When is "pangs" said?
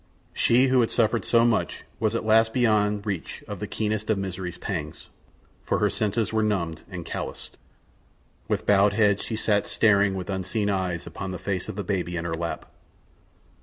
4.57-5.09